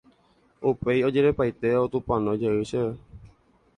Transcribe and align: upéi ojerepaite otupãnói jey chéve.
upéi 0.69 1.05
ojerepaite 1.07 1.69
otupãnói 1.85 2.39
jey 2.41 2.59
chéve. 2.69 2.93